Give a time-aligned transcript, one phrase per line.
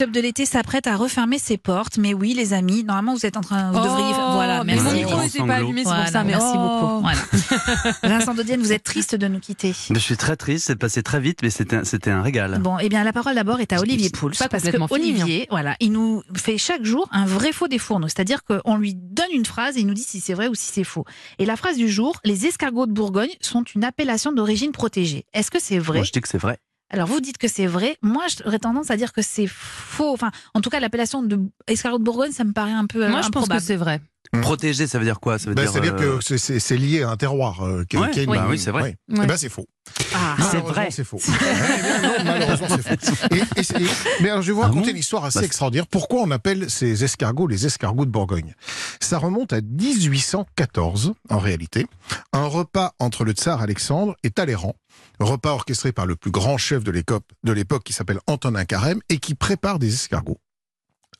[0.00, 1.98] Club de l'été s'apprête à refermer ses portes.
[1.98, 4.86] Mais oui, les amis, normalement, vous êtes en train, vous devriez, voilà, Oh, mais merci.
[4.88, 5.52] mon micro Grand n'était pas sanglot.
[5.66, 6.24] allumé, c'est Voilà, pour ça.
[6.24, 6.58] Mais merci oh.
[6.80, 7.00] beaucoup.
[7.02, 7.98] Voilà.
[8.18, 9.74] Vincent Dodienne, vous êtes triste de nous quitter.
[9.90, 12.58] Mais je suis très triste, c'est passé très vite, mais c'était un- c'était un régal.
[12.62, 14.30] Bon, eh bien, la parole d'abord est à Olivier Pouls.
[14.38, 14.86] pas Parce que fini, hein.
[14.90, 18.08] Olivier, voilà, il nous fait chaque jour un vrai faux des fourneaux.
[18.08, 20.72] C'est-à-dire qu'on lui donne une phrase et il nous dit si c'est vrai ou si
[20.72, 21.04] c'est faux.
[21.38, 25.26] Et la phrase du jour, les escargots de Bourgogne sont une appellation d'origine protégée.
[25.34, 25.98] Est-ce que c'est vrai?
[25.98, 26.56] Moi, je dis que c'est vrai.
[26.90, 27.96] Alors, vous dites que c'est vrai.
[28.02, 30.12] Moi, j'aurais tendance à dire que c'est faux.
[30.12, 33.08] Enfin, en tout cas, l'appellation de escargot de Bourgogne, ça me paraît un peu euh,
[33.08, 34.00] Moi, je pense que c'est vrai.
[34.32, 34.40] Mm.
[34.42, 35.38] Protéger, ça veut dire quoi?
[35.40, 35.72] Ça veut Ben, dire.
[35.72, 37.62] C'est-à-dire euh, que c'est- c'est c'est lié à un terroir.
[37.66, 38.26] euh, qui- Ouais, oui.
[38.26, 38.82] bah oui, c'est vrai.
[38.82, 38.96] Ouais.
[39.16, 39.20] Ouais.
[39.24, 39.66] Eh ben, c'est faux.
[40.14, 40.36] Ah.
[40.38, 40.88] C'est Malheureusement, vrai.
[40.92, 41.18] C'est faux.
[41.26, 43.34] Eh non, malheureusement, c'est faux.
[43.34, 43.86] Et- et c'est- et-
[44.22, 45.86] mais alors, je vais vous Ah raconter bon une histoire assez Bah, extraordinaire.
[45.88, 48.54] Pourquoi on appelle ces escargots les escargots de Bourgogne?
[49.00, 51.86] Ça remonte à 1814, en réalité.
[52.32, 54.74] Un repas entre le tsar Alexandre et Talleyrand.
[55.18, 59.00] Repas orchestré par le plus grand chef de l'époque, de l'époque qui s'appelle Antonin Carême
[59.08, 60.38] et qui prépare des escargots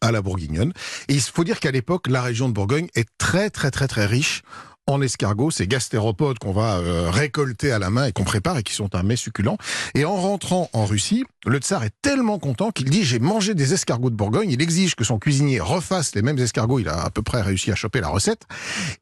[0.00, 0.72] à la bourguignonne.
[1.08, 4.06] Et il faut dire qu'à l'époque, la région de Bourgogne est très très très très
[4.06, 4.42] riche
[4.86, 8.62] en escargots, ces gastéropodes qu'on va euh, récolter à la main et qu'on prépare et
[8.62, 9.56] qui sont un mets succulent.
[9.94, 13.72] Et en rentrant en Russie, le tsar est tellement content qu'il dit j'ai mangé des
[13.72, 14.50] escargots de Bourgogne.
[14.50, 16.80] Il exige que son cuisinier refasse les mêmes escargots.
[16.80, 18.42] Il a à peu près réussi à choper la recette.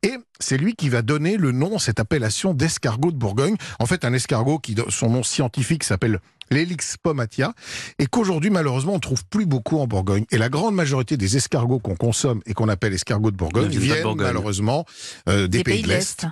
[0.03, 3.57] Et c'est lui qui va donner le nom, cette appellation d'escargot de Bourgogne.
[3.79, 7.53] En fait, un escargot qui, son nom scientifique s'appelle l'Helix pomatia,
[7.99, 10.25] et qu'aujourd'hui, malheureusement, on trouve plus beaucoup en Bourgogne.
[10.31, 13.79] Et la grande majorité des escargots qu'on consomme et qu'on appelle escargots de Bourgogne Ne
[13.79, 14.27] viennent de Bourgogne.
[14.29, 14.87] malheureusement
[15.29, 16.27] euh, des, pays, de l'Est.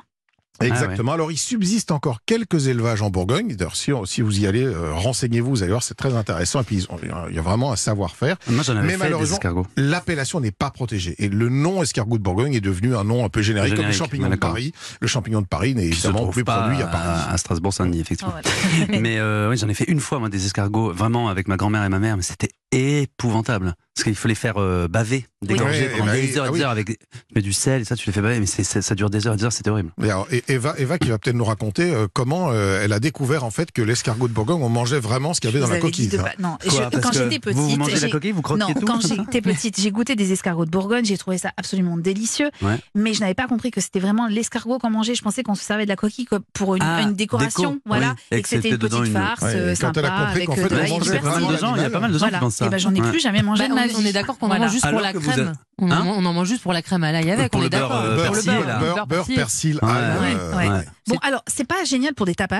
[0.61, 1.13] Exactement.
[1.13, 3.55] Alors, il subsiste encore quelques élevages en Bourgogne.
[3.55, 6.61] D'ailleurs, si, si vous y allez, euh, renseignez-vous, vous allez voir, c'est très intéressant.
[6.61, 6.87] Et puis,
[7.31, 8.37] il y a vraiment un savoir-faire.
[8.49, 9.39] Moi, j'en avais Mais fait des malheureusement.
[9.77, 11.15] L'appellation n'est pas protégée.
[11.19, 13.93] Et le nom escargot de Bourgogne est devenu un nom un peu générique, comme le
[13.93, 14.37] champignon de.
[14.37, 14.73] Paris.
[15.01, 17.09] Le champignon de Paris n'est évidemment plus pas produit à Paris.
[17.09, 18.35] à, à Strasbourg-Saint-Denis, effectivement.
[18.37, 18.49] Oh,
[18.87, 19.01] voilà.
[19.01, 21.85] mais euh, oui, j'en ai fait une fois, moi, des escargots, vraiment avec ma grand-mère
[21.85, 23.75] et ma mère, mais c'était épouvantable.
[23.95, 26.51] Parce qu'il faut les faire euh, baver, dégorger Oui, pendant oui, des heures et ah
[26.51, 26.63] des oui.
[26.65, 26.99] heures avec
[27.35, 29.45] du sel et ça, tu les fais baver, mais ça dure des heures et des
[29.45, 29.91] heures, c'était horrible.
[30.03, 33.01] Et alors, et Eva, Eva qui va peut-être nous raconter euh, comment euh, elle a
[33.01, 35.67] découvert en fait que l'escargot de Bourgogne, on mangeait vraiment ce qu'il y avait Je
[35.67, 36.09] dans la coquille.
[36.09, 37.57] pas- Non, Quoi, je- parce quand j'étais petite.
[37.57, 40.15] Vous, vous mangez la j'ai- coquille, vous croquez Non, tout quand j'étais petite, j'ai goûté
[40.15, 42.77] des escargots de Bourgogne, j'ai trouvé ça absolument délicieux, Ouais.
[42.95, 45.15] mais je n'avais pas compris que c'était vraiment l'escargot qu'on mangeait.
[45.15, 48.15] Je pensais qu'on se servait de la coquille pour une, Ah, une décoration, déco, voilà,
[48.31, 48.39] oui.
[48.39, 49.41] et que c'était une dedans petite une- farce
[49.81, 51.45] quand elle a compris qu'en fait, on la il y a mangeait pas mal de
[51.47, 52.39] vraiment gens, il y a pas mal de gens Voilà.
[52.39, 52.67] qui pensent ça.
[52.67, 53.11] Et ben j'en ai Ouais.
[53.11, 53.95] plus jamais mangé Bah, de ma on, vie.
[53.99, 54.65] on est d'accord qu'on en Voilà.
[54.65, 55.49] mange juste pour la crème.
[55.49, 57.59] êtes- On, en, Hein on en mange juste pour la crème à l'ail avec, Pour
[57.59, 58.05] on le est beurre, d'accord.
[58.05, 60.83] euh, beurre, Beurre, beurre persil, euh.
[61.09, 62.55] Bon, alors, c'est pas génial pour des tapas,